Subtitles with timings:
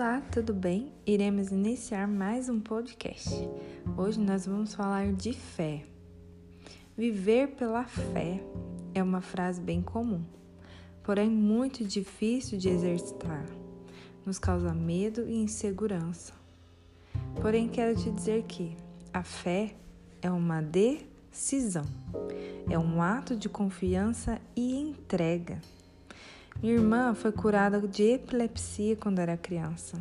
[0.00, 0.90] Olá, tudo bem?
[1.06, 3.28] Iremos iniciar mais um podcast.
[3.98, 5.84] Hoje nós vamos falar de fé.
[6.96, 8.42] Viver pela fé
[8.94, 10.24] é uma frase bem comum,
[11.02, 13.44] porém muito difícil de exercitar.
[14.24, 16.32] Nos causa medo e insegurança.
[17.42, 18.74] Porém, quero te dizer que
[19.12, 19.74] a fé
[20.22, 21.84] é uma decisão,
[22.70, 25.60] é um ato de confiança e entrega.
[26.62, 29.98] Minha irmã foi curada de epilepsia quando era criança.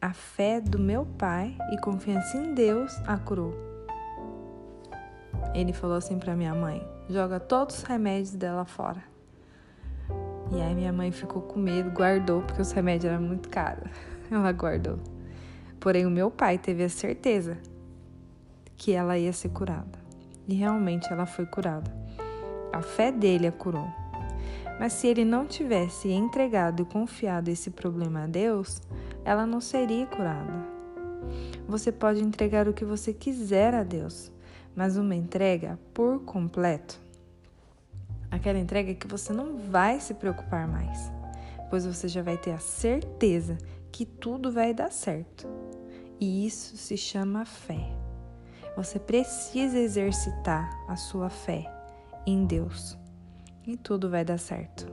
[0.00, 3.52] A fé do meu pai e confiança em Deus a curou.
[5.54, 9.02] Ele falou assim para minha mãe: joga todos os remédios dela fora.
[10.50, 13.90] E aí minha mãe ficou com medo, guardou, porque os remédios eram muito caros.
[14.32, 14.98] Ela guardou.
[15.78, 17.58] Porém, o meu pai teve a certeza
[18.76, 19.98] que ela ia ser curada.
[20.48, 21.94] E realmente ela foi curada.
[22.72, 23.86] A fé dele a curou.
[24.78, 28.80] Mas se ele não tivesse entregado e confiado esse problema a Deus,
[29.24, 30.66] ela não seria curada.
[31.66, 34.30] Você pode entregar o que você quiser a Deus,
[34.74, 37.00] mas uma entrega por completo.
[38.30, 41.10] Aquela entrega que você não vai se preocupar mais,
[41.70, 43.56] pois você já vai ter a certeza
[43.90, 45.48] que tudo vai dar certo.
[46.20, 47.92] E isso se chama fé.
[48.76, 51.64] Você precisa exercitar a sua fé
[52.26, 52.98] em Deus
[53.66, 54.86] e tudo vai dar certo.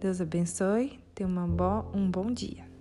[0.00, 2.71] Deus abençoe, tenha bo um bom dia.